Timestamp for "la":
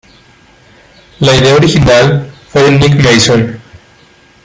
1.19-1.35